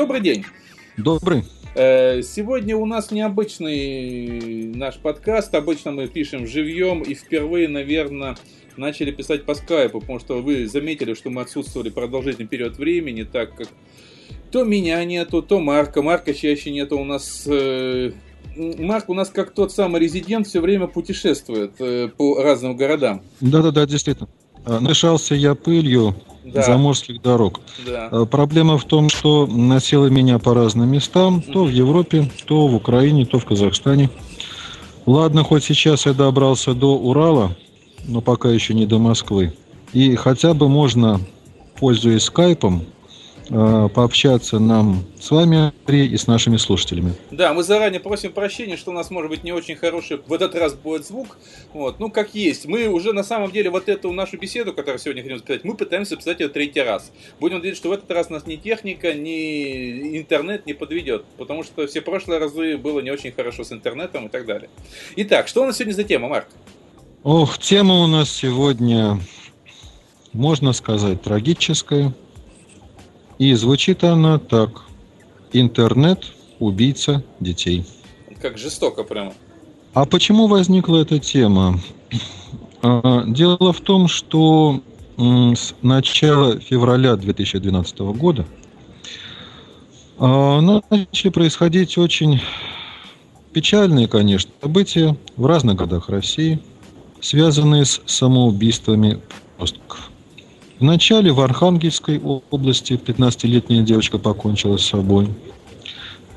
[0.00, 0.46] Добрый день.
[0.96, 1.44] Добрый.
[1.74, 5.54] Э, сегодня у нас необычный наш подкаст.
[5.54, 8.34] Обычно мы пишем живьем и впервые, наверное,
[8.78, 13.54] начали писать по скайпу, потому что вы заметили, что мы отсутствовали продолжительный период времени, так
[13.54, 13.68] как
[14.50, 16.00] то меня нету, то Марка.
[16.00, 18.12] Марка чаще нету у нас э,
[18.56, 23.20] Марк у нас как тот самый резидент все время путешествует э, по разным городам.
[23.42, 24.30] Да-да-да, действительно.
[24.66, 26.14] Нашался я пылью
[26.44, 26.62] да.
[26.62, 27.60] заморских дорог.
[27.86, 28.08] Да.
[28.10, 32.74] А, проблема в том, что носило меня по разным местам, то в Европе, то в
[32.74, 34.10] Украине, то в Казахстане.
[35.06, 37.56] Ладно, хоть сейчас я добрался до Урала,
[38.06, 39.54] но пока еще не до Москвы.
[39.92, 41.20] И хотя бы можно,
[41.78, 42.99] пользуясь скайпом, Э,
[43.50, 47.14] пообщаться нам с вами, Андрей, и с нашими слушателями.
[47.30, 50.54] Да, мы заранее просим прощения, что у нас может быть не очень хороший в этот
[50.54, 51.36] раз будет звук.
[51.72, 52.66] Вот, ну как есть.
[52.66, 56.16] Мы уже на самом деле вот эту нашу беседу, которую сегодня хотим сказать, мы пытаемся
[56.16, 57.10] писать ее третий раз.
[57.40, 61.86] Будем надеяться, что в этот раз нас ни техника, ни интернет не подведет, потому что
[61.86, 64.70] все прошлые разы было не очень хорошо с интернетом и так далее.
[65.16, 66.46] Итак, что у нас сегодня за тема, Марк?
[67.24, 69.20] Ох, тема у нас сегодня,
[70.32, 72.14] можно сказать, трагическая.
[73.40, 74.82] И звучит она так.
[75.54, 76.26] Интернет–
[76.58, 77.86] убийца детей.
[78.38, 79.32] Как жестоко прямо.
[79.94, 81.80] А почему возникла эта тема?
[82.82, 84.82] А, дело в том, что
[85.16, 88.44] с начала февраля 2012 года
[90.18, 92.42] а, начали происходить очень
[93.54, 96.60] печальные, конечно, события в разных городах России,
[97.22, 99.18] связанные с самоубийствами
[99.56, 100.09] подростков.
[100.80, 105.28] Вначале в Архангельской области 15-летняя девочка покончила с собой.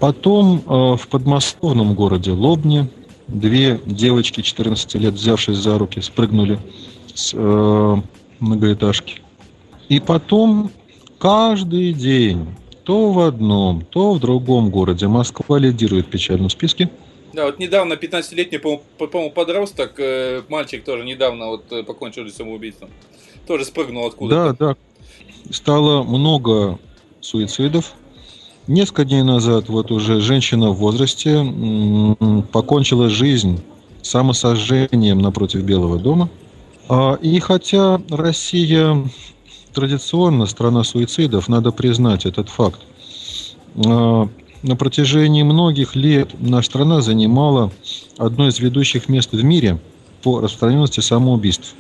[0.01, 2.90] Потом э, в подмосковном городе Лобне
[3.29, 6.59] две девочки 14 лет, взявшись за руки, спрыгнули
[7.16, 7.95] с э,
[8.41, 9.22] многоэтажки.
[9.88, 10.72] И потом
[11.19, 12.46] каждый день
[12.84, 16.90] то в одном, то в другом городе Москва лидирует в печальном списке.
[17.31, 22.90] Да, вот недавно 15-летний, по-моему, подросток, э, мальчик тоже недавно вот э, покончил самоубийством
[23.47, 24.57] тоже спрыгнул откуда-то.
[24.59, 25.53] Да, да.
[25.53, 26.79] Стало много
[27.21, 27.93] суицидов.
[28.67, 31.43] Несколько дней назад вот уже женщина в возрасте
[32.51, 33.61] покончила жизнь
[34.01, 36.29] самосожжением напротив Белого дома.
[36.87, 39.03] А, и хотя Россия
[39.73, 42.81] традиционно страна суицидов, надо признать этот факт.
[43.85, 44.29] А,
[44.61, 47.71] на протяжении многих лет наша страна занимала
[48.17, 49.79] одно из ведущих мест в мире
[50.21, 51.75] по распространенности самоубийств.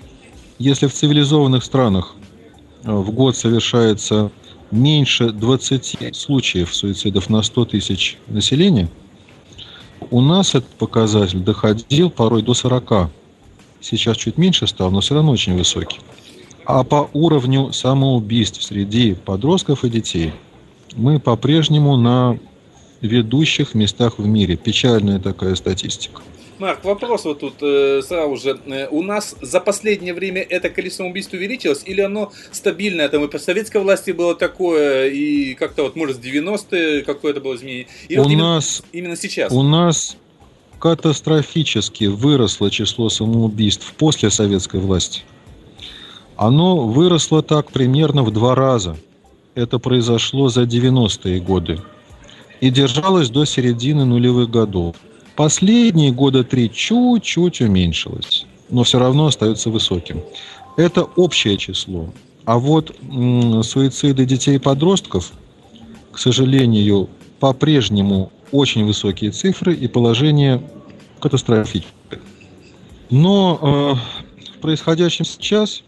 [0.59, 2.15] Если в цивилизованных странах
[2.83, 4.31] э, в год совершается
[4.71, 8.89] меньше 20 случаев суицидов на 100 тысяч населения,
[10.11, 13.09] у нас этот показатель доходил порой до 40.
[13.81, 15.99] Сейчас чуть меньше стал, но все равно очень высокий.
[16.65, 20.33] А по уровню самоубийств среди подростков и детей
[20.95, 22.37] мы по-прежнему на
[23.01, 24.55] ведущих местах в мире.
[24.55, 26.21] Печальная такая статистика.
[26.63, 28.57] Марк, вопрос вот тут э, сразу же.
[28.67, 33.09] Э, у нас за последнее время это количество убийств увеличилось или оно стабильное?
[33.09, 37.55] Там и по советской власти было такое, и как-то вот, может, в 90-е какое-то было
[37.55, 37.87] изменение?
[38.07, 39.51] Или у вот нас, именно, именно сейчас?
[39.51, 40.15] У нас
[40.79, 45.23] катастрофически выросло число самоубийств после советской власти.
[46.37, 48.95] Оно выросло так примерно в два раза.
[49.53, 51.81] Это произошло за 90-е годы
[52.61, 54.95] и держалось до середины нулевых годов.
[55.35, 60.21] Последние года три чуть-чуть уменьшилось, но все равно остается высоким.
[60.77, 62.09] Это общее число.
[62.45, 65.31] А вот м, суициды детей и подростков,
[66.11, 70.61] к сожалению, по-прежнему очень высокие цифры и положение
[71.19, 72.21] катастрофическое.
[73.09, 75.83] Но э, в происходящем сейчас,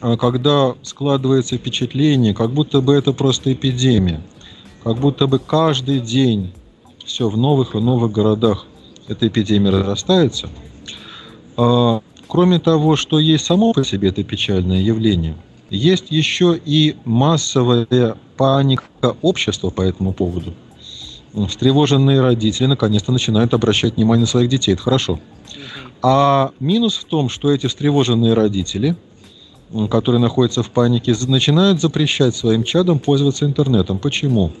[0.00, 4.22] э, когда складывается впечатление, как будто бы это просто эпидемия,
[4.82, 6.52] как будто бы каждый день
[7.04, 8.66] все в новых и новых городах
[9.08, 10.48] эта эпидемия разрастается.
[11.56, 15.36] А, кроме того, что есть само по себе это печальное явление,
[15.70, 20.54] есть еще и массовая паника общества по этому поводу.
[21.48, 24.72] Встревоженные родители наконец-то начинают обращать внимание на своих детей.
[24.72, 25.20] Это хорошо.
[26.02, 28.96] А минус в том, что эти встревоженные родители,
[29.90, 33.98] которые находятся в панике, начинают запрещать своим чадам пользоваться интернетом.
[33.98, 34.52] Почему?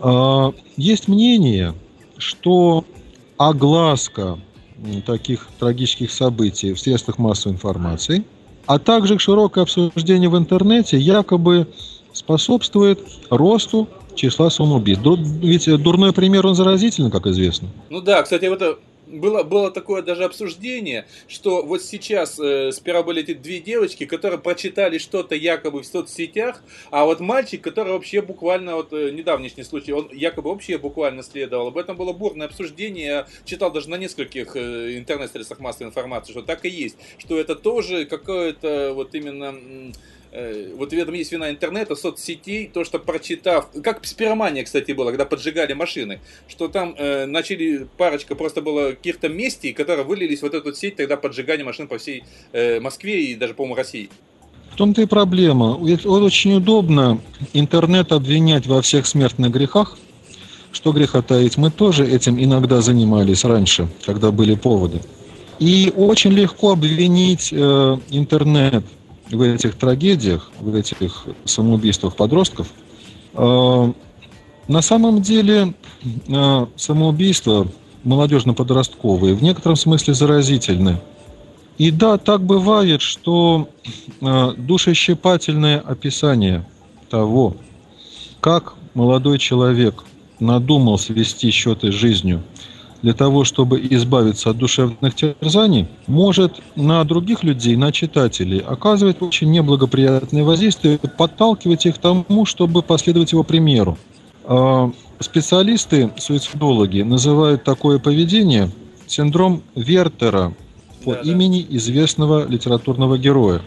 [0.00, 1.74] А, есть мнение,
[2.16, 2.84] что
[3.36, 4.38] огласка
[5.06, 8.24] таких трагических событий в средствах массовой информации,
[8.66, 11.66] а также широкое обсуждение в интернете якобы
[12.12, 13.00] способствует
[13.30, 15.04] росту числа самоубийств.
[15.04, 17.68] Ведь дурной пример, он заразительный, как известно.
[17.90, 18.78] Ну да, кстати, это
[19.12, 24.38] было, было такое даже обсуждение, что вот сейчас э, сперва были эти две девочки, которые
[24.38, 29.92] прочитали что-то якобы в соцсетях, а вот мальчик, который вообще буквально, вот э, недавнешний случай,
[29.92, 31.68] он якобы вообще буквально следовал.
[31.68, 36.42] Об этом было бурное обсуждение, я читал даже на нескольких э, интернет-средствах массовой информации, что
[36.42, 39.92] так и есть, что это тоже какое-то вот именно Э,
[40.76, 45.26] вот в этом есть вина интернета, соцсетей, то, что прочитав, как спиромания, кстати, было, когда
[45.26, 50.72] поджигали машины, что там э, начали, парочка просто было каких-то местей, которые вылились вот эту
[50.74, 54.08] сеть, тогда поджигание машин по всей э, Москве и даже, по-моему, России.
[54.72, 55.76] В том-то и проблема.
[55.76, 57.20] Очень удобно
[57.52, 59.98] интернет обвинять во всех смертных грехах.
[60.72, 65.02] Что греха таить, мы тоже этим иногда занимались раньше, когда были поводы.
[65.58, 68.82] И очень легко обвинить э, интернет
[69.32, 72.68] в этих трагедиях, в этих самоубийствах подростков,
[73.34, 73.92] э,
[74.68, 75.74] на самом деле
[76.28, 77.66] э, самоубийства
[78.04, 81.00] молодежно-подростковые в некотором смысле заразительны.
[81.78, 83.68] И да, так бывает, что
[84.20, 84.54] э,
[85.80, 86.66] описание
[87.08, 87.56] того,
[88.40, 90.04] как молодой человек
[90.38, 92.42] надумал свести счеты с жизнью–
[93.02, 99.50] для того, чтобы избавиться от душевных терзаний, может на других людей, на читателей оказывать очень
[99.50, 103.98] неблагоприятное воздействие, подталкивать их к тому, чтобы последовать его примеру.
[104.44, 108.70] А, специалисты, суицидологи, называют такое поведение
[109.06, 110.54] синдром Вертера
[111.04, 113.62] по да, имени известного литературного героя.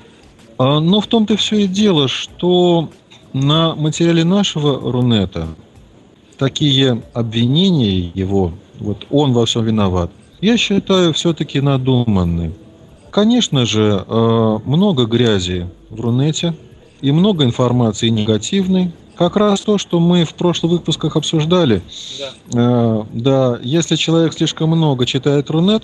[0.57, 2.89] А, но в том-то все и дело, что
[3.33, 5.49] на материале нашего Рунета
[6.37, 10.11] такие обвинения его вот он во всем виноват.
[10.41, 12.53] Я считаю, все-таки надуманный.
[13.11, 16.55] Конечно же, э, много грязи в Рунете
[17.01, 18.91] и много информации негативной.
[19.15, 21.81] Как раз то, что мы в прошлых выпусках обсуждали.
[22.51, 22.59] Да.
[22.59, 25.83] Э, да, если человек слишком много читает Рунет,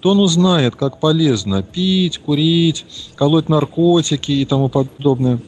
[0.00, 2.84] то он узнает, как полезно пить, курить,
[3.14, 5.40] колоть наркотики и тому подобное.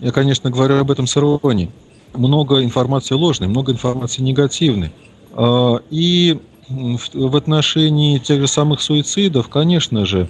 [0.00, 1.70] Я, конечно, говорю об этом с иронией.
[2.14, 4.92] Много информации ложной, много информации негативной.
[5.36, 6.38] А, и
[6.68, 10.28] в отношении тех же самых суицидов, конечно же,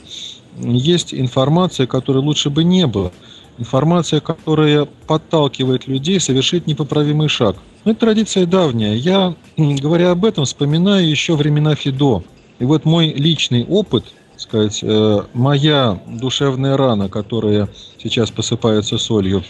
[0.58, 3.12] есть информация, которой лучше бы не было.
[3.58, 7.56] Информация, которая подталкивает людей совершить непоправимый шаг.
[7.84, 8.94] Но это традиция давняя.
[8.94, 12.24] Я, говоря об этом, вспоминаю еще времена Фидо.
[12.58, 14.04] И вот мой личный опыт,
[14.36, 17.68] сказать, э, моя душевная рана, которая
[18.02, 19.44] сейчас посыпается солью,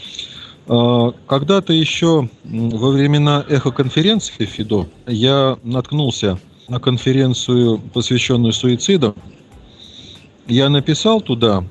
[0.67, 6.39] когда-то еще во времена эхоконференции ФИДО я наткнулся
[6.69, 9.15] на конференцию, посвященную суицидам.
[10.47, 11.65] Я написал туда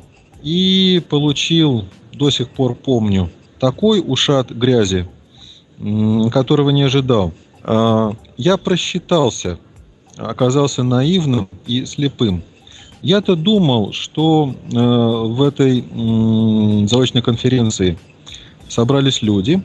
[0.44, 5.08] и получил, до сих пор помню, такой ушат грязи,
[6.32, 7.34] которого не ожидал.
[7.64, 9.58] А, я просчитался,
[10.18, 12.44] оказался наивным и слепым.
[13.02, 15.84] Я-то думал, что э, в этой
[16.88, 17.98] заочной конференции–
[18.70, 19.62] собрались люди,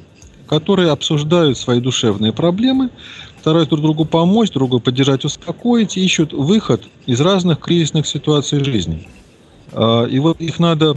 [0.47, 2.91] которые обсуждают свои душевные проблемы,
[3.41, 9.09] стараются друг другу помочь, друга поддержать, успокоить, ищут выход из разных кризисных ситуаций жизни.
[9.73, 10.97] А, и вот их надо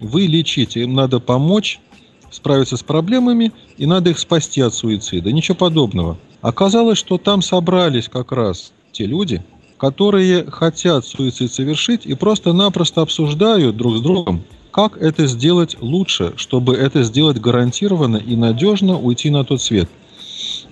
[0.00, 1.80] вылечить, им надо помочь
[2.30, 5.32] справиться с проблемами, и надо их спасти от суицида.
[5.32, 6.18] Ничего подобного.
[6.40, 9.42] Оказалось, что там собрались как раз те люди,
[9.78, 16.74] которые хотят суицид совершить и просто-напросто обсуждают друг с другом, как это сделать лучше, чтобы
[16.74, 19.88] это сделать гарантированно и надежно уйти на тот свет?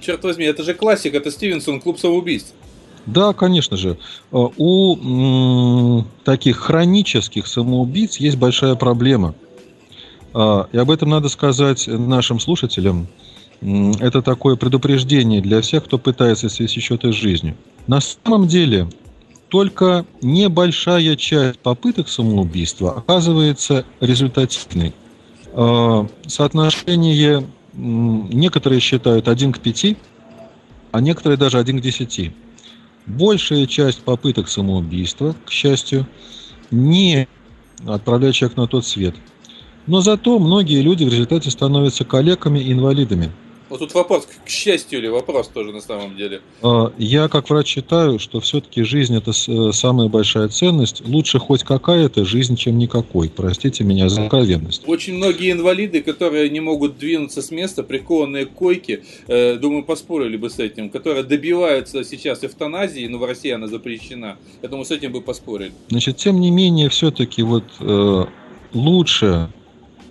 [0.01, 2.55] Черт возьми, это же классик, это Стивенсон, клуб самоубийств.
[3.07, 3.99] Да, конечно же.
[4.33, 9.35] Э, у таких хронических самоубийц есть большая проблема.
[10.35, 13.07] Э, и об этом надо сказать нашим слушателям.
[13.61, 17.57] Это такое предупреждение для всех, кто пытается свести счеты с жизнью.
[17.87, 18.89] На самом деле,
[19.51, 24.95] только небольшая часть попыток самоубийства оказывается результативной.
[25.53, 29.97] А, соотношение некоторые считают 1 к 5,
[30.93, 32.33] а некоторые даже 1 к 10.
[33.07, 36.07] Большая часть попыток самоубийства, к счастью,
[36.71, 37.27] не
[37.87, 39.17] отправляет человека на тот свет.
[39.87, 43.31] Но зато многие люди в результате становятся калеками и инвалидами–
[43.71, 46.43] вот тут вопрос, к счастью или вопрос тоже на самом деле.
[46.63, 51.07] А, я как врач считаю, что все-таки жизнь это э, самая большая ценность.
[51.07, 53.31] Лучше хоть какая-то жизнь, чем никакой.
[53.31, 54.83] Простите меня за откровенность.
[54.87, 60.37] Очень многие инвалиды, которые не могут двинуться с места, прикованные к койке, э, думаю, поспорили
[60.37, 64.37] бы с этим, которые добиваются сейчас эвтаназии, но в России она запрещена.
[64.63, 65.73] Я думаю, с этим бы поспорили.
[65.89, 68.25] Значит, тем не менее, все-таки вот э,
[68.73, 69.49] лучше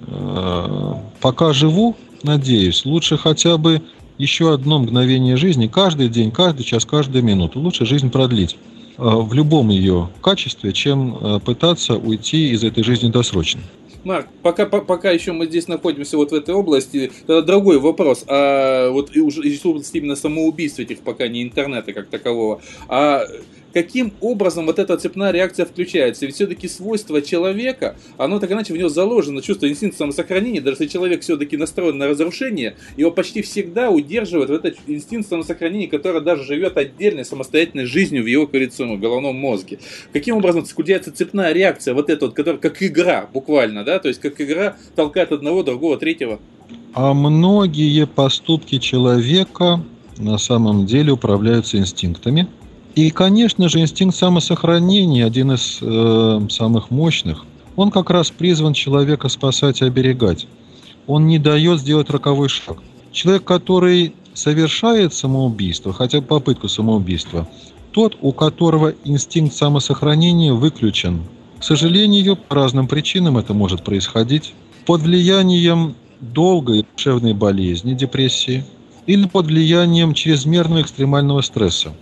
[0.08, 2.86] э, пока живу, надеюсь.
[2.86, 3.82] Лучше хотя бы
[4.18, 7.60] еще одно мгновение жизни каждый день, каждый час, каждую минуту.
[7.60, 8.58] Лучше жизнь продлить.
[9.00, 13.62] в любом ее качестве, чем пытаться уйти из этой жизни досрочно.
[14.04, 18.24] Марк, пока, пока еще мы здесь находимся вот в этой области, тогда другой вопрос.
[18.28, 22.62] А вот уже из области именно самоубийств этих пока не интернета как такового.
[22.88, 23.24] А
[23.74, 26.26] каким образом вот эта цепная реакция включается.
[26.26, 30.88] Ведь все-таки свойство человека, оно так иначе в него заложено, чувство инстинкта самосохранения, даже если
[30.88, 36.44] человек все-таки настроен на разрушение, его почти всегда удерживает в этот инстинкт самосохранения, который даже
[36.44, 39.80] живет отдельной самостоятельной жизнью в его, кажется, головном мозге.
[40.14, 44.20] Каким образом включается цепная реакция, вот эта вот, которая как игра, буквально, да, то есть
[44.20, 46.40] как игра толкает одного, другого, третьего?
[46.94, 49.84] А многие поступки человека
[50.18, 52.48] на самом деле управляются инстинктами–
[52.96, 59.29] и, конечно же, инстинкт самосохранения, один из э, самых мощных, он как раз призван человека
[59.29, 60.48] спасать и оберегать.
[61.08, 62.77] Он не дает сделать роковой шаг.
[63.12, 67.48] Человек, который совершает самоубийство, хотя бы попытку самоубийства,
[67.91, 71.24] тот, у которого инстинкт самосохранения выключен.
[71.60, 74.53] К сожалению, по разным причинам это может происходить.
[74.86, 78.63] Под влиянием долгой душевной болезни, депрессии,
[79.08, 81.93] или под влиянием чрезмерного экстремального стресса.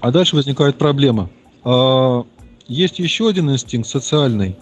[0.00, 1.30] А дальше возникает проблема.
[1.62, 2.24] А,
[2.66, 4.56] есть еще один инстинкт социальный.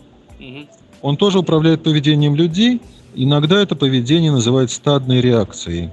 [1.00, 2.80] Он тоже управляет поведением людей.
[3.14, 5.90] Иногда это поведение называют стадной реакцией.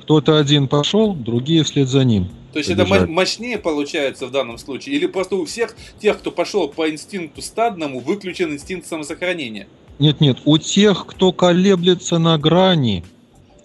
[0.00, 2.28] Кто-то один пошел, другие вслед за ним.
[2.52, 3.02] То есть побежали.
[3.02, 4.94] это мощнее получается в данном случае?
[4.96, 9.66] Или просто у всех тех, кто пошел по инстинкту стадному, выключен инстинкт самосохранения?
[9.98, 13.04] Нет, нет, у тех, кто колеблется на грани,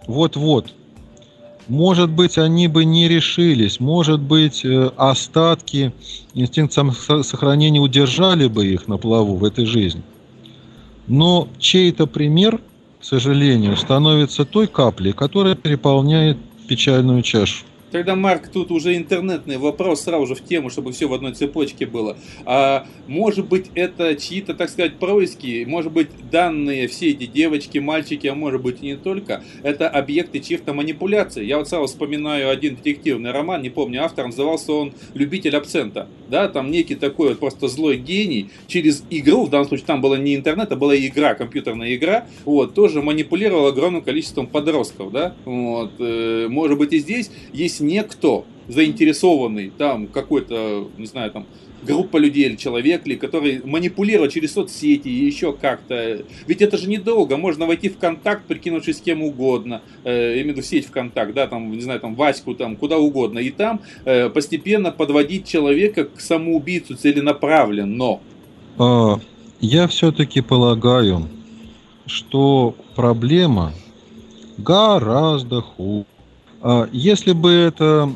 [0.08, 0.74] вот-вот,
[1.70, 5.94] может быть, они бы не решились, может быть, э, остатки
[6.34, 6.92] инстинкта
[7.24, 10.02] сохранения удержали бы их на плаву в этой жизни.
[11.08, 12.60] Но чей-то пример,
[13.00, 17.66] к сожалению, становится той каплей, которая переполняет печальную чашу.
[17.92, 21.86] Тогда, Марк, тут уже интернетный вопрос сразу же в тему, чтобы все в одной цепочке
[21.86, 22.18] было.
[22.46, 28.28] А может быть, это чьи-то, так сказать, происки, может быть, данные все эти девочки, мальчики,
[28.28, 31.46] а может быть и не только, это объекты чьих-то манипуляций.
[31.46, 36.08] Я вот сразу вспоминаю один детективный роман, не помню автор, назывался он «Любитель абсента».
[36.28, 40.18] Да, там некий такой вот просто злой гений через игру, в данном случае там была
[40.18, 45.94] не интернет, а была игра, компьютерная игра, вот, тоже манипулировал огромным количеством подростков, да, вот,
[45.98, 51.46] э, может быть и здесь есть есть некто заинтересованный, там какой-то, не знаю, там
[51.82, 56.24] группа людей или человек, ли, который манипулирует через соцсети и еще как-то.
[56.46, 60.50] Ведь это же недолго, можно войти в контакт, прикинувшись с кем угодно, э, имею в
[60.50, 64.30] виду сеть ВКонтакт, да, там, не знаю, там, Ваську, там, куда угодно, и там э,
[64.30, 68.20] постепенно подводить человека к самоубийцу целенаправленно.
[68.78, 69.20] А,
[69.62, 71.28] я все-таки полагаю,
[72.06, 73.74] что проблема
[74.58, 76.06] гораздо хуже
[76.92, 78.10] если бы это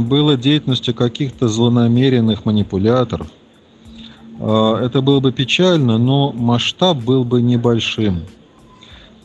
[0.00, 3.28] было деятельностью каких-то злонамеренных манипуляторов,
[4.40, 8.22] а, это было бы печально, но масштаб был бы небольшим.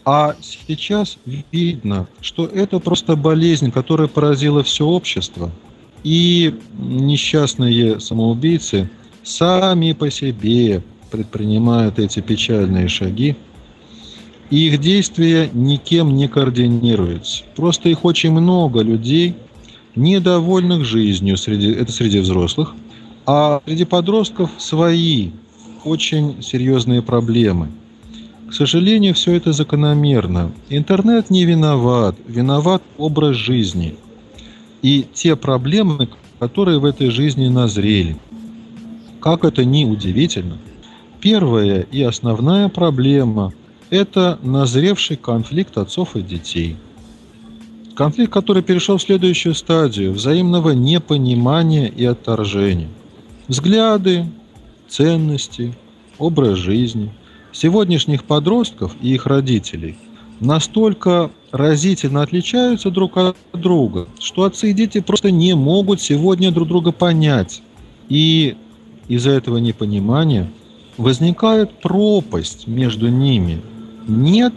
[0.06, 1.18] А сейчас
[1.52, 5.52] видно, что это просто болезнь, которая поразила все общество.
[6.04, 8.90] И несчастные самоубийцы
[9.24, 13.36] сами по себе предпринимают эти печальные шаги–
[14.50, 17.44] и их действия никем не координируются.
[17.56, 19.36] Просто их очень много людей,
[19.96, 22.74] недовольных жизнью, среди, это среди взрослых,
[23.26, 25.32] а среди подростков свои
[25.84, 27.70] очень серьезные проблемы.
[28.50, 30.52] К сожалению, все это закономерно.
[30.70, 33.96] Интернет не виноват, виноват образ жизни
[34.82, 38.18] и те проблемы, которые в этой жизни назрели.
[39.20, 40.58] Как это ни удивительно,
[41.22, 43.54] первая и основная проблема
[43.90, 46.78] это назревший конфликт отцов и детей.
[47.96, 52.88] Конфликт, который перешел в следующую стадию взаимного непонимания и отторжения.
[53.48, 54.26] Взгляды,
[54.88, 55.74] ценности,
[56.18, 57.12] образ жизни
[57.52, 59.98] сегодняшних подростков и их родителей
[60.40, 66.68] настолько разительно отличаются друг от друга, что отцы и дети просто не могут сегодня друг
[66.68, 67.62] друга понять.
[68.08, 68.56] И
[69.08, 70.50] из-за этого непонимания
[70.98, 73.62] возникает пропасть между ними–
[74.10, 74.54] нет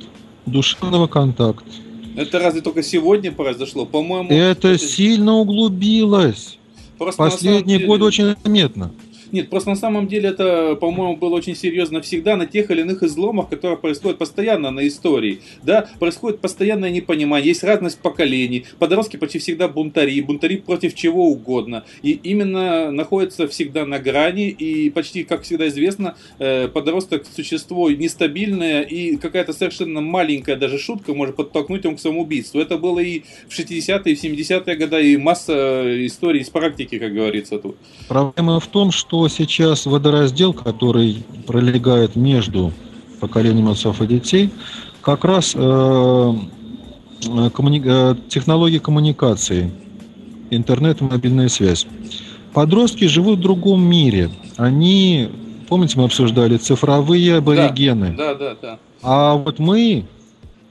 [0.47, 1.71] душевного контакта.
[2.17, 3.87] Это разве только сегодня произошло?
[3.87, 4.31] По-моему...
[4.31, 6.59] Это, это сильно углубилось.
[6.99, 7.87] Просто Последние деле...
[7.87, 8.93] годы очень заметно.
[9.33, 13.03] Нет, просто на самом деле это, по-моему, было очень серьезно всегда на тех или иных
[13.03, 15.41] изломах, которые происходят постоянно на истории.
[15.63, 21.85] Да, происходит постоянное непонимание, есть разность поколений, подростки почти всегда бунтари, бунтари против чего угодно.
[22.03, 28.83] И именно находятся всегда на грани, и почти, как всегда известно, э, подросток существо нестабильное,
[28.83, 32.61] и какая-то совершенно маленькая даже шутка может подтолкнуть его к самоубийству.
[32.61, 37.15] Это было и в 60-е, и в 70-е годы, и масса историй из практики, как
[37.15, 37.77] говорится тут.
[38.09, 42.73] Проблема в том, что сейчас водораздел, который пролегает между
[43.21, 44.51] поколением отцов и детей,
[45.01, 46.35] как раз э,
[47.55, 47.83] коммуни...
[47.85, 49.71] Э, технологии коммуникации,
[50.51, 51.87] интернет и мобильная связь.
[52.53, 54.31] Подростки живут в другом мире.
[54.57, 55.29] Они,
[55.69, 58.15] помните, мы обсуждали цифровые аборигены.
[58.17, 58.57] Да, да, да.
[58.61, 58.79] да.
[59.03, 60.05] А вот мы,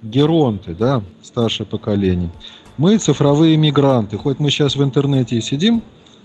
[0.02, 2.30] геронты, да, старшее поколение,
[2.78, 4.18] мы цифровые мигранты.
[4.18, 5.82] Хоть мы сейчас в интернете и сидим,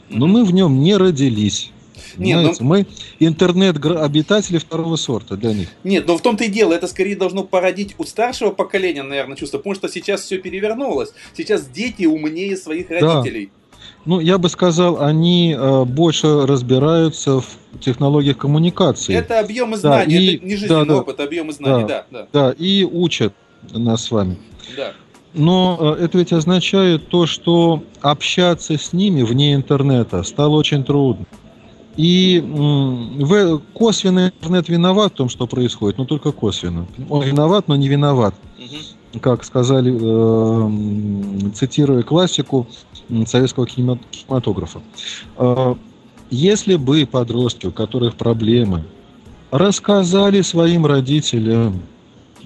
[0.08, 1.70] но мы в нем не родились.
[2.16, 2.56] Нет.
[2.60, 2.86] Ну- мы
[3.20, 5.68] интернет-обитатели второго сорта для них.
[5.84, 9.58] Нет, но в том-то и дело, это скорее должно породить у старшего поколения, наверное, чувство,
[9.58, 11.12] потому что сейчас все перевернулось.
[11.36, 13.46] Сейчас дети умнее своих родителей.
[13.46, 13.52] Да.
[14.04, 17.46] Ну, я бы сказал, они э, больше разбираются в
[17.80, 19.14] технологиях коммуникации.
[19.14, 22.26] Это объемы знаний, да, и, это не жизненный да, опыт, да, объемы знаний, да, да,
[22.32, 22.50] да.
[22.50, 23.34] Да, и учат
[23.72, 24.38] нас с вами.
[24.76, 24.92] Да.
[25.34, 31.26] Но э, это ведь означает то, что общаться с ними вне интернета стало очень трудно.
[31.96, 36.86] И в, косвенно интернет виноват в том, что происходит, но только косвенно.
[37.08, 38.34] Он виноват, но не виноват.
[39.20, 42.66] Как сказали, э, цитируя классику
[43.26, 44.82] советского кинематографа.
[45.38, 45.74] Э,
[46.30, 48.84] если бы подростки, у которых проблемы,
[49.50, 51.80] рассказали своим родителям,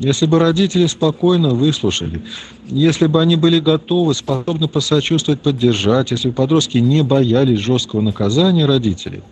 [0.00, 2.22] если бы родители спокойно выслушали,
[2.66, 8.64] если бы они были готовы, способны посочувствовать, поддержать, если бы подростки не боялись жесткого наказания
[8.64, 9.22] родителей,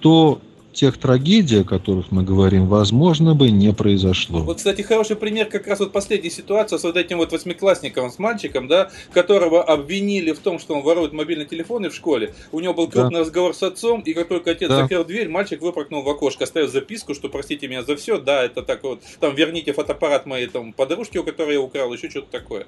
[0.00, 0.38] то
[0.74, 4.40] тех трагедий, о которых мы говорим, возможно, бы не произошло.
[4.40, 8.18] Вот, кстати, хороший пример как раз вот последняя ситуация с вот этим вот восьмиклассником, с
[8.18, 12.34] мальчиком, да, которого обвинили в том, что он ворует мобильный телефон в школе.
[12.52, 13.20] У него был крупный да.
[13.20, 14.82] разговор с отцом, и как только отец да.
[14.82, 18.62] закрыл дверь, мальчик выпрыгнул в окошко, оставил записку, что простите меня за все, да, это
[18.62, 22.66] так вот, там верните фотоаппарат моей там подружки, у которой я украл, еще что-то такое.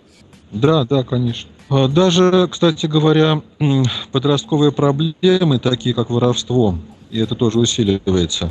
[0.51, 1.51] Да, да, конечно.
[1.69, 3.43] А даже, кстати говоря,
[4.13, 6.79] подростковые проблемы, такие как воровство,
[7.11, 8.51] и это тоже усиливается,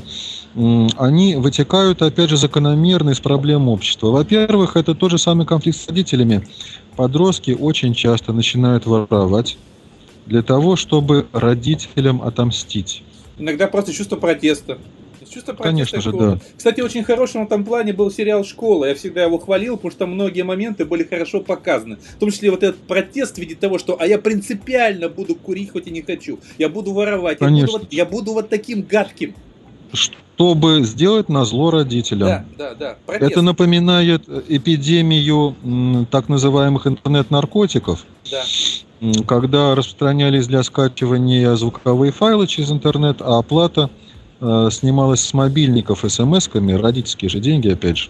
[0.55, 4.07] они вытекают, опять же, закономерно из проблем общества.
[4.07, 6.47] Во-первых, это тот же самый конфликт с родителями.
[6.95, 9.57] Подростки очень часто начинают воровать
[10.25, 13.03] для того, чтобы родителям отомстить.
[13.37, 14.77] Иногда просто чувство протеста.
[15.35, 16.39] Чувство Конечно же, да.
[16.55, 18.85] Кстати, очень хорошим в этом плане был сериал «Школа».
[18.85, 21.97] Я всегда его хвалил, потому что многие моменты были хорошо показаны.
[21.97, 25.71] В том числе вот этот протест в виде того, что «а я принципиально буду курить,
[25.71, 26.39] хоть и не хочу.
[26.57, 27.39] Я буду воровать.
[27.41, 29.35] Я буду, вот, я буду вот таким гадким».
[29.91, 32.29] Чтобы сделать на зло родителям.
[32.29, 32.97] Да, да, да.
[33.05, 33.31] Протест.
[33.31, 38.05] Это напоминает эпидемию так называемых интернет-наркотиков.
[38.31, 38.41] Да
[39.27, 43.89] когда распространялись для скачивания звуковые файлы через интернет, а оплата
[44.41, 48.09] Э, снималась с мобильников смс-ками, родительские же деньги, опять же.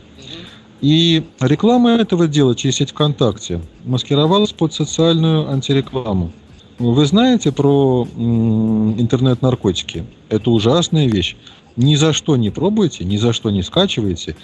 [0.81, 6.31] И реклама этого дела через сеть ВКонтакте маскировалась под социальную антирекламу.
[6.79, 10.05] Вы знаете про интернет-наркотики?
[10.29, 11.37] Это ужасная вещь.
[11.75, 14.35] Ни за что не пробуйте, ни за что не скачивайте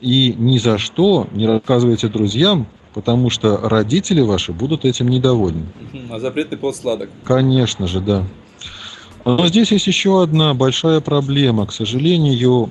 [0.00, 5.66] и ни за что не рассказывайте друзьям, потому что родители ваши будут этим недовольны.
[6.10, 7.08] А запретный плод сладок.
[7.24, 8.24] Конечно же, да.
[9.24, 12.70] Но здесь есть еще одна большая проблема, к сожалению,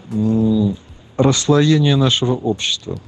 [1.18, 3.00] расслоение нашего общества.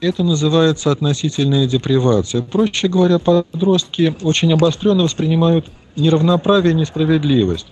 [0.00, 2.40] Это называется относительная депривация.
[2.40, 7.66] Проще говоря, подростки очень обостренно воспринимают неравноправие и несправедливость.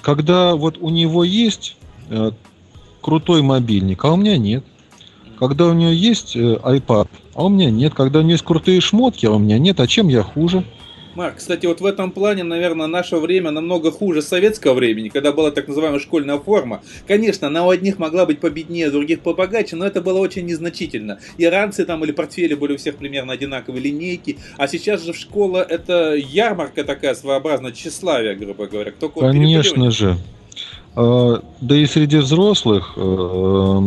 [0.00, 1.76] Когда вот у него есть
[2.08, 2.30] э,
[3.02, 4.64] крутой мобильник, а у меня нет.
[5.38, 7.92] Когда у него есть э, iPad, а у меня нет.
[7.92, 9.78] Когда у него есть крутые шмотки, а у меня нет.
[9.80, 10.64] А чем я хуже?
[11.14, 15.50] Марк, кстати, вот в этом плане, наверное, наше время намного хуже советского времени, когда была
[15.50, 16.82] так называемая школьная форма.
[17.06, 21.18] Конечно, она у одних могла быть победнее, у других побогаче, но это было очень незначительно.
[21.36, 24.38] И ранцы там или портфели были у всех примерно одинаковые, линейки.
[24.56, 28.92] А сейчас же в школа это ярмарка такая своеобразная, тщеславие, грубо говоря.
[28.92, 30.16] Кто Конечно же.
[30.94, 33.00] А, да и среди взрослых э,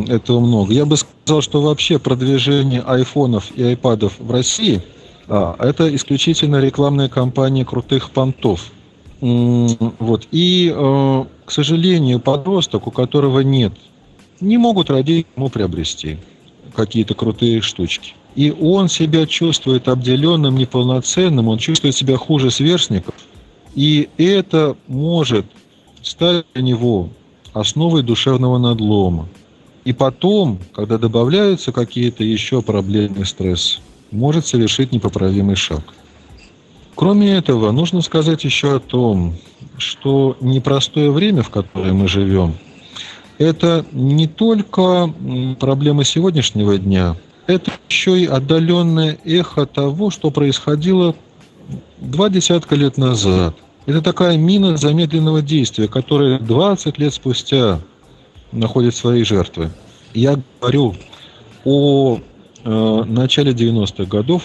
[0.09, 0.73] этого много.
[0.73, 4.81] Я бы сказал, что вообще продвижение айфонов и айпадов в России–
[5.27, 8.71] а, это исключительно рекламная кампания крутых понтов.
[9.21, 10.27] Вот.
[10.31, 13.71] И, э, к сожалению, подросток, у которого нет,
[14.41, 16.17] не могут родить ему приобрести
[16.75, 18.15] какие-то крутые штучки.
[18.35, 23.15] И он себя чувствует обделенным, неполноценным, он чувствует себя хуже сверстников.
[23.75, 25.45] И это может
[26.01, 27.09] стали для него
[27.53, 29.27] основой душевного надлома.
[29.85, 33.81] И потом, когда добавляются какие-то еще проблемы стресс,
[34.13, 35.81] может совершить непоправимый шаг.
[36.95, 39.35] Кроме этого, нужно сказать еще о том,
[39.77, 42.55] что непростое время, в которое мы живем,
[43.39, 45.11] это не только
[45.59, 47.15] проблема сегодняшнего дня,
[47.47, 51.15] это еще и отдаленное эхо того, что происходило
[51.99, 53.55] два десятка лет назад.
[53.85, 57.81] Это такая мина замедленного действия, которая 20 лет спустя
[58.51, 59.71] находит свои жертвы.
[60.13, 60.95] Я говорю
[61.65, 62.19] о
[62.63, 64.43] э, начале 90-х годов,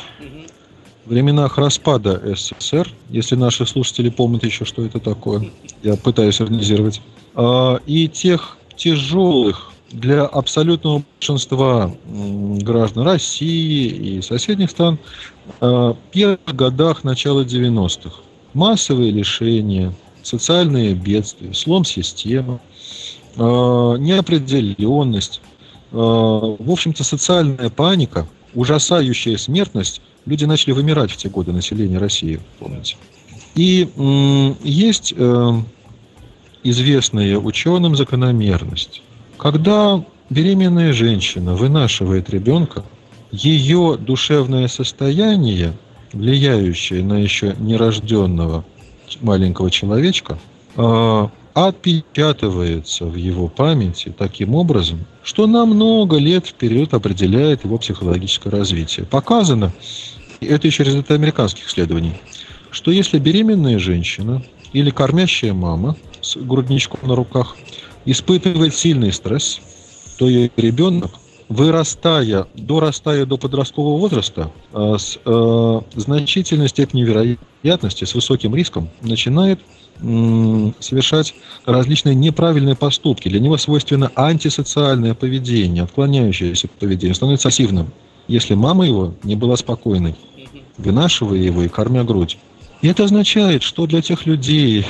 [1.07, 5.51] временах распада СССР, если наши слушатели помнят еще, что это такое,
[5.83, 7.01] я пытаюсь организировать,
[7.35, 14.99] э, и тех тяжелых для абсолютного большинства граждан России и соседних стран
[15.61, 18.21] э, первых годах начала 90-х.
[18.55, 22.61] Массовые лишения, социальные бедствия, слом системы,
[23.37, 25.41] э, неопределенность,
[25.91, 30.03] в общем-то, социальная паника, ужасающая смертность.
[30.27, 32.97] Люди начали вымирать в те годы населения России, помните.
[33.55, 33.89] И
[34.63, 35.15] есть
[36.63, 39.03] известная ученым закономерность.
[39.39, 42.85] Когда беременная женщина вынашивает ребенка,
[43.31, 45.73] ее душевное состояние,
[46.13, 48.65] влияющее на еще нерожденного
[49.21, 50.39] маленького человечка,
[50.77, 51.31] а,
[51.67, 59.07] отпечатывается в его памяти таким образом, что на много лет вперед определяет его психологическое развитие.
[59.07, 59.73] Показано,
[60.41, 62.15] и это еще результат американских исследований,
[62.71, 64.43] что если беременная женщина
[64.73, 67.57] или кормящая мама с грудничком на руках
[68.05, 69.61] испытывает сильный стресс,
[70.19, 71.13] то ее ребенок,
[71.49, 79.61] вырастая, дорастая до подросткового возраста, э, с э, значительной степенью вероятности, с высоким риском, начинает
[80.01, 81.35] совершать
[81.65, 83.29] различные неправильные поступки.
[83.29, 87.93] Для него свойственно антисоциальное поведение, отклоняющееся поведение, становится пассивным,
[88.29, 90.15] если мама его не была спокойной,
[90.77, 92.39] вынашивая его и кормя грудь.
[92.81, 94.87] И это означает, что для тех людей,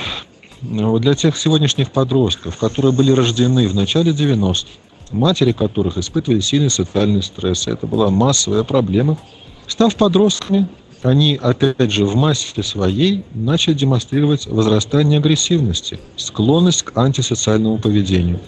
[0.61, 4.67] для тех сегодняшних подростков, которые были рождены в начале 90-х,
[5.11, 9.17] матери которых испытывали сильный социальный стресс, это была массовая проблема,
[9.65, 10.67] став подростками,
[11.01, 18.39] они, опять же, в массе своей начали демонстрировать возрастание агрессивности, склонность к антисоциальному поведению.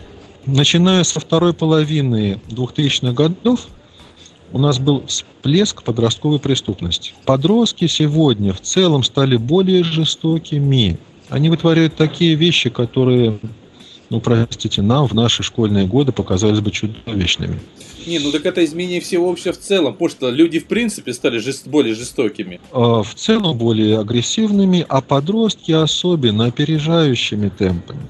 [0.46, 3.68] Начиная со второй половины 2000-х годов,
[4.52, 7.14] у нас был всплеск подростковой преступности.
[7.26, 11.00] Подростки сегодня в целом стали более жестокими.
[11.30, 13.40] Они вытворяют такие вещи, которые,
[14.10, 17.62] ну, простите, нам в наши школьные годы показались бы чудовищными.
[18.06, 21.38] Не, ну так это изменение всего общего в целом, потому что люди в принципе стали
[21.38, 21.68] жест...
[21.68, 22.60] более жестокими.
[22.72, 28.02] А, в целом более агрессивными, а подростки особенно опережающими темпами.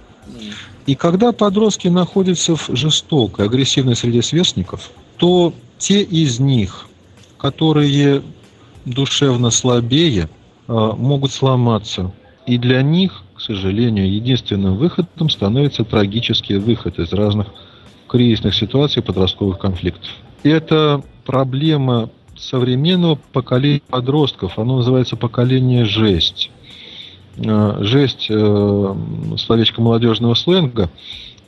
[0.88, 6.88] И когда подростки находятся в жестокой, агрессивной среде сверстников, то те из них,
[7.38, 8.24] которые
[8.86, 10.30] душевно слабее,
[10.68, 12.12] а, могут сломаться.
[12.48, 17.48] И для них, к сожалению, единственным выходом становится трагический выход из разных
[18.12, 20.10] кризисных ситуаций, подростковых конфликтов.
[20.44, 24.60] Это проблема современного поколения подростков.
[24.60, 26.52] Оно называется поколение жесть.
[27.46, 28.96] А, жесть э,
[29.38, 30.90] словечко молодежного сленга.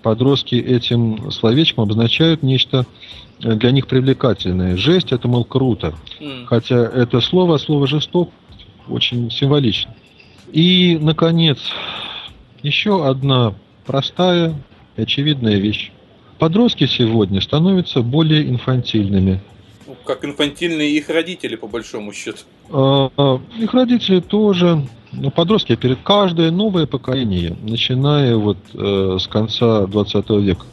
[0.01, 2.85] Подростки этим словечком обозначают нечто
[3.39, 4.77] для них привлекательное.
[4.77, 5.93] Жесть это, мол, круто.
[6.21, 6.45] Mm.
[6.45, 8.31] Хотя это слово, слово жесток
[8.87, 9.93] очень символично.
[10.53, 11.59] И, наконец,
[12.61, 13.53] еще одна
[13.85, 14.55] простая
[14.95, 15.91] и очевидная вещь.
[16.39, 19.41] Подростки сегодня становятся более инфантильными.
[19.87, 22.39] Ну, как инфантильные их родители, по большому счету.
[22.69, 24.81] А, а, их родители тоже.
[25.11, 30.65] Но подростки, перед каждое новое поколение, начиная вот э, с конца 20 века,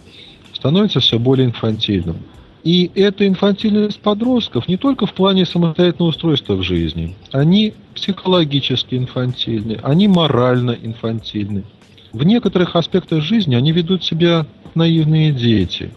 [0.54, 2.16] становится все более инфантильным.
[2.62, 7.16] И эта инфантильность подростков не только в плане самостоятельного устройства в жизни.
[7.32, 11.64] Они психологически инфантильны, они морально инфантильны.
[12.12, 15.90] В некоторых аспектах жизни они ведут себя наивные дети.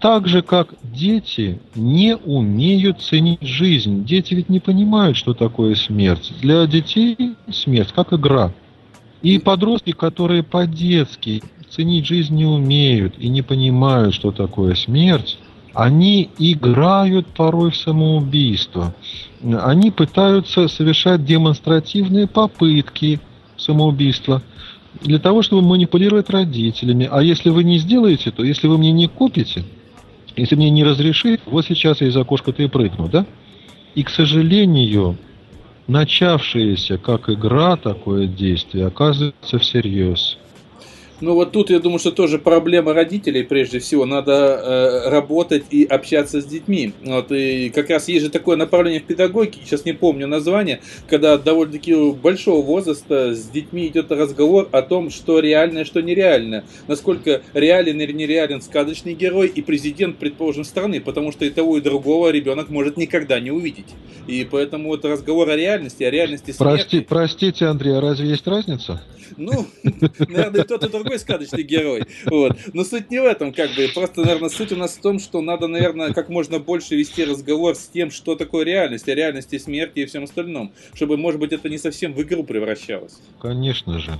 [0.00, 4.04] Так же, как дети не умеют ценить жизнь.
[4.04, 6.32] Дети ведь не понимают, что такое смерть.
[6.40, 8.52] Для детей смерть как игра.
[9.20, 15.38] И подростки, которые по-детски ценить жизнь не умеют и не понимают, что такое смерть,
[15.74, 18.94] они играют порой в самоубийство.
[19.42, 23.20] Они пытаются совершать демонстративные попытки
[23.56, 24.42] самоубийства
[25.00, 27.08] для того, чтобы манипулировать родителями.
[27.10, 29.64] А если вы не сделаете, то если вы мне не купите,
[30.36, 33.26] если мне не разрешите, вот сейчас я из окошка-то и прыгну, да?
[33.94, 35.16] И, к сожалению,
[35.86, 40.38] начавшееся как игра такое действие оказывается всерьез.
[41.20, 44.06] Ну вот тут я думаю, что тоже проблема родителей прежде всего.
[44.06, 46.94] Надо э, работать и общаться с детьми.
[47.04, 51.36] Вот, и как раз есть же такое направление в педагогике, сейчас не помню название, когда
[51.36, 56.64] довольно-таки большого возраста с детьми идет разговор о том, что реальное, что нереальное.
[56.88, 61.80] Насколько реален или нереален сказочный герой и президент, предположим, страны, потому что и того, и
[61.80, 63.88] другого ребенок может никогда не увидеть.
[64.26, 66.62] И поэтому вот разговор о реальности, о реальности смерти...
[66.62, 69.02] Прости, простите, Андрей, а разве есть разница?
[69.36, 69.66] Ну,
[70.28, 72.04] наверное, тот и другой сказочный герой.
[72.26, 72.56] Вот.
[72.72, 73.88] Но суть не в этом, как бы.
[73.94, 77.74] Просто, наверное, суть у нас в том, что надо, наверное, как можно больше вести разговор
[77.74, 80.72] с тем, что такое реальность, о реальности смерти и всем остальном.
[80.94, 83.18] Чтобы, может быть, это не совсем в игру превращалось.
[83.40, 84.18] Конечно же.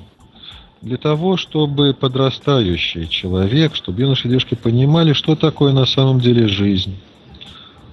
[0.83, 6.49] Для того, чтобы подрастающий человек, чтобы юноши и девушки понимали, что такое на самом деле
[6.49, 6.97] жизнь,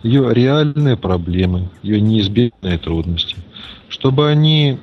[0.03, 3.35] ее реальные проблемы, ее неизбежные трудности,
[3.89, 4.77] чтобы они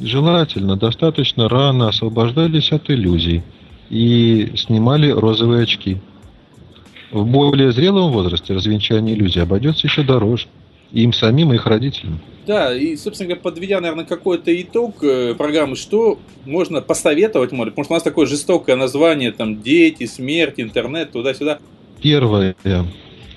[0.00, 3.42] желательно достаточно рано освобождались от иллюзий
[3.90, 5.98] и снимали розовые очки.
[7.10, 10.46] В более зрелом возрасте развенчание иллюзий обойдется еще дороже.
[10.92, 12.20] им самим, и их родителям.
[12.46, 17.84] Да, и, собственно говоря, подведя, наверное, какой-то итог э, программы, что можно посоветовать, может, потому
[17.84, 21.58] что у нас такое жестокое название, там, дети, смерть, интернет, туда-сюда.
[22.00, 22.54] Первое,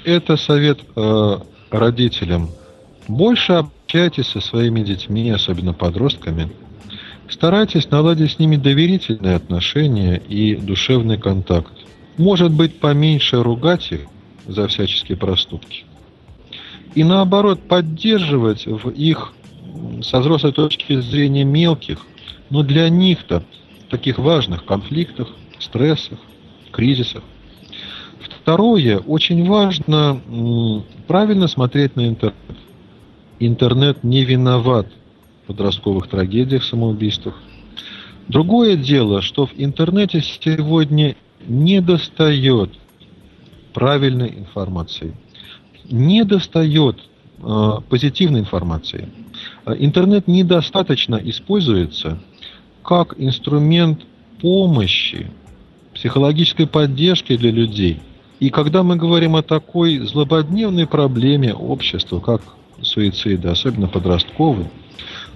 [0.04, 1.38] это совет э,
[1.72, 2.50] родителям.
[3.10, 6.52] Больше общайтесь со своими детьми, особенно подростками.
[7.28, 11.74] Старайтесь наладить с ними доверительные отношения и душевный контакт.
[12.18, 14.02] Может быть, поменьше ругать их
[14.46, 15.86] за всяческие проступки.
[16.94, 19.34] И наоборот, поддерживать в их
[20.04, 22.06] со взрослой точки зрения мелких,
[22.52, 23.44] но для них-то
[23.90, 26.20] таких важных конфликтах, стрессах,
[26.72, 27.24] кризисах–
[28.42, 30.22] Второе, очень важно
[31.08, 32.36] правильно смотреть на интернет.
[33.40, 34.88] Интернет не виноват
[35.44, 37.36] в подростковых трагедиях, самоубийствах.
[38.28, 41.16] Другое дело, что в интернете сегодня
[41.48, 42.72] не достает
[43.74, 45.16] правильной информации,
[45.90, 46.98] не достает
[47.40, 49.10] э, позитивной информации.
[49.66, 52.20] Интернет недостаточно используется
[52.84, 54.02] как инструмент
[54.42, 55.32] помощи,
[55.94, 58.00] психологической поддержки для людей–
[58.40, 62.42] и когда мы говорим о такой злободневной проблеме общества, как
[62.82, 64.68] суициды, особенно подростковый,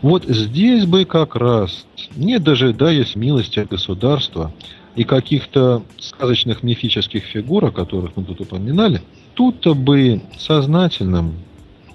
[0.02, 4.52] вот здесь бы как раз, не дожидаясь милости государства
[4.96, 9.02] и каких-то сказочных мифических фигур, о которых мы тут упоминали,
[9.34, 11.36] тут-то бы сознательным,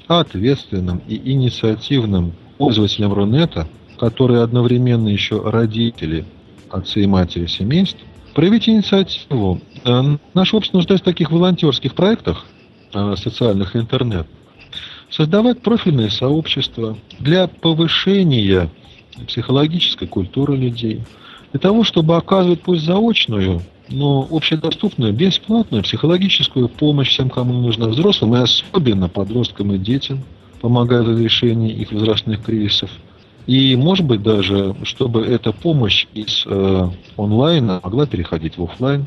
[0.07, 6.25] ответственным и инициативным пользователям Рунета, которые одновременно еще родители,
[6.71, 7.99] отцы и матери семейств,
[8.35, 9.61] проявить инициативу.
[9.85, 12.47] Э, наш общество нуждается в таких волонтерских проектах
[12.95, 14.27] э, социальных интернет.
[15.11, 18.71] Создавать профильные сообщества для повышения
[19.27, 21.03] психологической культуры людей,
[21.53, 28.35] для того, чтобы оказывать пусть заочную, но общедоступную, бесплатную психологическую помощь всем, кому нужна, взрослым
[28.37, 30.23] и особенно подросткам и детям,
[30.61, 32.91] помогая в решении их возрастных кризисов–
[33.49, 39.07] и, может быть, даже, чтобы эта помощь из э, онлайна могла переходить в офлайн.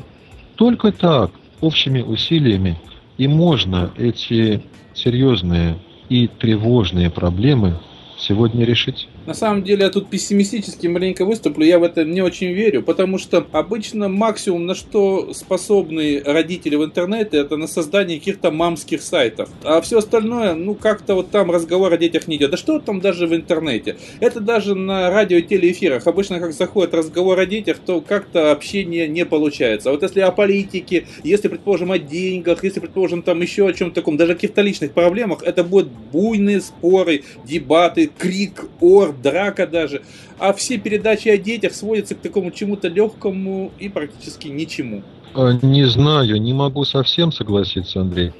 [0.56, 2.76] Только так, общими усилиями,
[3.18, 4.60] и можно эти
[4.94, 5.76] серьезные
[6.12, 7.72] и тревожные проблемы
[8.18, 9.08] сегодня решить.
[9.24, 13.18] На самом деле я тут пессимистически маленько выступлю, я в это не очень верю, потому
[13.18, 19.48] что обычно максимум, на что способны родители в интернете, это на создание каких-то мамских сайтов.
[19.62, 22.50] А все остальное, ну как-то вот там разговор о детях не идет.
[22.50, 23.96] Да что там даже в интернете?
[24.18, 26.06] Это даже на радио и телеэфирах.
[26.06, 29.92] Обычно как заходит разговор о детях, то как-то общение не получается.
[29.92, 34.16] Вот если о политике, если, предположим, о деньгах, если, предположим, там еще о чем-то таком,
[34.16, 40.02] даже о каких-то личных проблемах, это будут буйные споры, дебаты, крик, ор, драка даже.
[40.38, 45.02] А все передачи о детях сводятся к такому чему-то легкому и практически ничему.
[45.34, 48.32] А, не знаю, не могу совсем согласиться, Андрей.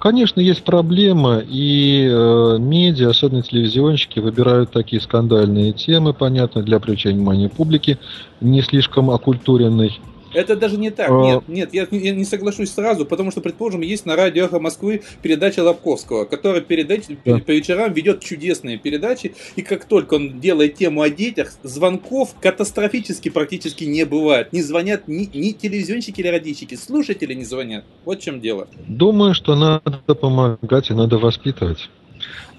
[0.00, 7.16] Конечно, есть проблема, и э, медиа, особенно телевизионщики, выбирают такие скандальные темы, понятно, для привлечения
[7.16, 7.98] внимания публики,
[8.40, 10.00] не слишком окультуренной.
[10.32, 11.10] Это даже не так.
[11.10, 11.20] А...
[11.20, 15.02] Нет, нет, я, я не соглашусь сразу, потому что, предположим, есть на радио «Эхо Москвы»
[15.22, 17.38] передача Лобковского, который передач, да.
[17.38, 23.28] по вечерам ведет чудесные передачи, и как только он делает тему о детях, звонков катастрофически
[23.28, 24.52] практически не бывает.
[24.52, 27.84] Не звонят ни, ни телевизионщики или радищики, слушатели не звонят.
[28.04, 28.68] Вот в чем дело.
[28.86, 31.88] Думаю, что надо помогать и надо воспитывать.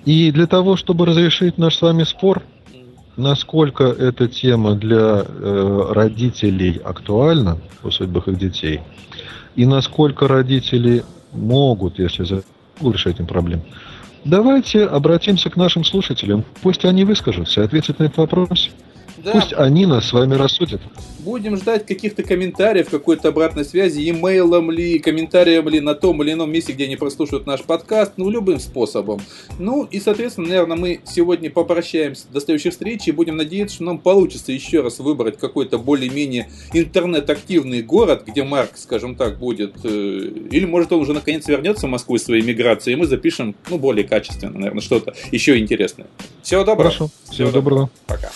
[0.06, 2.44] И для того, чтобы разрешить наш с вами спор,
[3.18, 8.82] насколько эта тема для э, родителей актуальна в судьбах их детей,
[9.56, 12.44] и насколько родители могут, если
[12.82, 13.62] решать этим проблем.
[14.24, 16.46] Давайте обратимся к нашим слушателям.
[16.62, 18.70] Пусть они выскажутся и ответят на этот вопрос.
[19.24, 19.32] Да.
[19.32, 20.82] Пусть они нас с вами рассудят.
[21.20, 26.52] Будем ждать каких-то комментариев, какой-то обратной связи, имейлом ли, комментарием ли на том или ином
[26.52, 29.22] месте, где они прослушают наш подкаст, ну, любым способом.
[29.60, 34.00] Ну, и, соответственно, наверное, мы сегодня попрощаемся до следующих встреч и будем надеяться, что нам
[34.00, 39.88] получится еще раз выбрать какой-то более-менее интернет-активный город, где Марк, скажем так, будет, э,
[40.52, 43.78] или, может, он уже наконец вернется в Москву из своей миграции, и мы запишем, ну,
[43.78, 46.08] более качественно, наверное, что-то еще интересное.
[46.42, 46.90] Всего доброго.
[46.90, 47.10] Хорошо.
[47.26, 47.90] Всего, Всего доброго.
[48.08, 48.32] Пока.